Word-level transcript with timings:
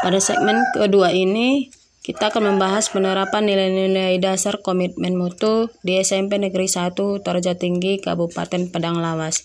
Pada 0.00 0.16
segmen 0.16 0.64
kedua 0.72 1.12
ini, 1.12 1.68
kita 2.00 2.32
akan 2.32 2.56
membahas 2.56 2.88
penerapan 2.88 3.44
nilai-nilai 3.44 4.16
dasar 4.16 4.64
komitmen 4.64 5.12
mutu 5.12 5.68
di 5.84 6.00
SMP 6.00 6.40
Negeri 6.40 6.72
1 6.72 6.96
Toraja 6.96 7.52
Tinggi 7.60 8.00
Kabupaten 8.00 8.72
Padang 8.72 8.96
Lawas. 8.96 9.44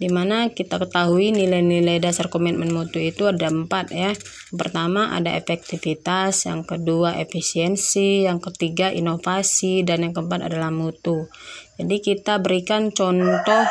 Di 0.00 0.08
mana 0.08 0.48
kita 0.56 0.80
ketahui 0.80 1.36
nilai-nilai 1.36 2.00
dasar 2.00 2.32
komitmen 2.32 2.72
mutu 2.72 2.96
itu 2.96 3.28
ada 3.28 3.52
empat 3.52 3.92
ya. 3.92 4.16
Pertama 4.56 5.12
ada 5.12 5.36
efektivitas, 5.36 6.48
yang 6.48 6.64
kedua 6.64 7.20
efisiensi, 7.20 8.24
yang 8.24 8.40
ketiga 8.40 8.88
inovasi, 8.88 9.84
dan 9.84 10.08
yang 10.08 10.16
keempat 10.16 10.48
adalah 10.48 10.72
mutu. 10.72 11.28
Jadi 11.76 12.00
kita 12.00 12.40
berikan 12.40 12.88
contoh 12.88 13.68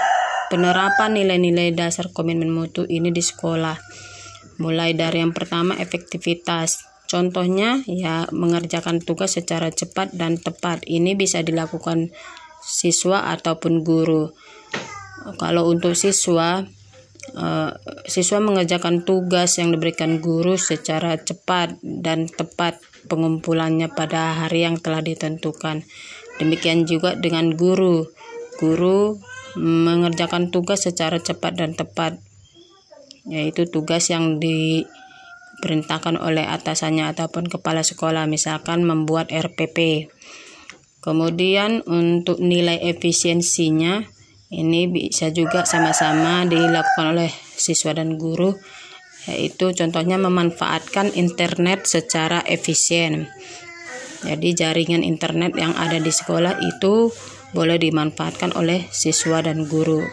penerapan 0.54 1.18
nilai-nilai 1.18 1.74
dasar 1.74 2.14
komitmen 2.14 2.54
mutu 2.54 2.86
ini 2.86 3.10
di 3.10 3.26
sekolah 3.26 4.09
mulai 4.60 4.94
dari 4.94 5.24
yang 5.24 5.32
pertama 5.32 5.74
efektivitas. 5.80 6.86
Contohnya 7.10 7.82
ya 7.90 8.30
mengerjakan 8.30 9.02
tugas 9.02 9.34
secara 9.34 9.74
cepat 9.74 10.14
dan 10.14 10.38
tepat. 10.38 10.86
Ini 10.86 11.18
bisa 11.18 11.42
dilakukan 11.42 12.14
siswa 12.62 13.34
ataupun 13.34 13.82
guru. 13.82 14.30
Kalau 15.42 15.74
untuk 15.74 15.98
siswa 15.98 16.70
uh, 17.34 17.72
siswa 18.06 18.38
mengerjakan 18.38 19.10
tugas 19.10 19.58
yang 19.58 19.74
diberikan 19.74 20.22
guru 20.22 20.54
secara 20.60 21.18
cepat 21.18 21.82
dan 21.82 22.30
tepat 22.30 22.78
pengumpulannya 23.10 23.90
pada 23.90 24.46
hari 24.46 24.70
yang 24.70 24.78
telah 24.78 25.02
ditentukan. 25.02 25.82
Demikian 26.38 26.86
juga 26.86 27.18
dengan 27.18 27.58
guru. 27.58 28.06
Guru 28.62 29.18
mengerjakan 29.58 30.54
tugas 30.54 30.86
secara 30.86 31.18
cepat 31.18 31.58
dan 31.58 31.74
tepat 31.74 32.22
yaitu 33.30 33.70
tugas 33.70 34.10
yang 34.10 34.42
diperintahkan 34.42 36.18
oleh 36.18 36.50
atasannya 36.50 37.14
ataupun 37.14 37.48
kepala 37.48 37.86
sekolah 37.86 38.26
misalkan 38.26 38.84
membuat 38.84 39.30
RPP 39.30 40.10
kemudian 41.00 41.86
untuk 41.86 42.42
nilai 42.42 42.82
efisiensinya 42.90 44.04
ini 44.50 44.90
bisa 44.90 45.30
juga 45.30 45.62
sama-sama 45.64 46.42
dilakukan 46.50 47.14
oleh 47.14 47.30
siswa 47.54 47.94
dan 47.94 48.18
guru 48.18 48.58
yaitu 49.30 49.76
contohnya 49.78 50.18
memanfaatkan 50.18 51.14
internet 51.14 51.86
secara 51.86 52.42
efisien. 52.50 53.30
Jadi 54.26 54.58
jaringan 54.58 55.06
internet 55.06 55.56
yang 55.56 55.78
ada 55.78 56.02
di 56.02 56.10
sekolah 56.10 56.60
itu 56.60 57.14
boleh 57.54 57.78
dimanfaatkan 57.78 58.58
oleh 58.58 58.90
siswa 58.90 59.40
dan 59.46 59.70
guru. 59.70 60.04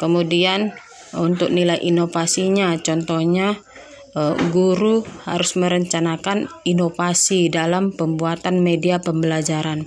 Kemudian 0.00 0.74
untuk 1.14 1.54
nilai 1.54 1.78
inovasinya 1.78 2.74
contohnya 2.82 3.60
eh, 4.16 4.34
guru 4.50 5.06
harus 5.28 5.54
merencanakan 5.54 6.50
inovasi 6.66 7.52
dalam 7.52 7.94
pembuatan 7.94 8.64
media 8.64 8.98
pembelajaran 8.98 9.86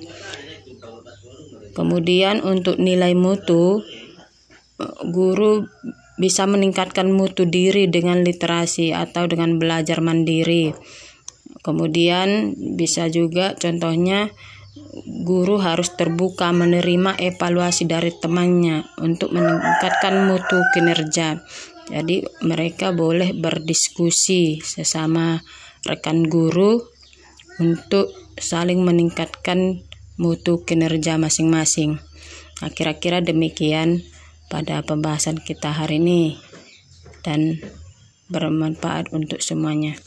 kemudian 1.75 2.39
untuk 2.45 2.79
nilai 2.79 3.17
mutu 3.17 3.83
eh, 4.79 4.95
guru 5.11 5.67
bisa 6.19 6.43
meningkatkan 6.43 7.07
mutu 7.15 7.47
diri 7.47 7.87
dengan 7.87 8.19
literasi 8.27 8.91
atau 8.91 9.23
dengan 9.25 9.55
belajar 9.55 10.03
mandiri. 10.03 10.75
Kemudian 11.63 12.59
bisa 12.75 13.07
juga 13.07 13.55
contohnya 13.55 14.27
guru 15.25 15.57
harus 15.61 15.93
terbuka 15.93 16.49
menerima 16.53 17.17
evaluasi 17.17 17.85
dari 17.89 18.13
temannya 18.13 18.85
untuk 19.01 19.33
meningkatkan 19.33 20.29
mutu 20.29 20.61
kinerja. 20.73 21.41
Jadi 21.89 22.21
mereka 22.45 22.93
boleh 22.93 23.33
berdiskusi 23.33 24.61
sesama 24.61 25.41
rekan 25.85 26.29
guru 26.29 26.77
untuk 27.59 28.13
saling 28.37 28.85
meningkatkan 28.85 29.83
mutu 30.19 30.61
kinerja 30.63 31.17
masing-masing. 31.17 31.97
Nah, 32.59 32.69
kira-kira 32.69 33.23
demikian 33.23 34.03
pada 34.51 34.83
pembahasan 34.83 35.39
kita 35.39 35.71
hari 35.71 35.97
ini 35.97 36.35
dan 37.23 37.57
bermanfaat 38.29 39.09
untuk 39.15 39.41
semuanya. 39.41 39.97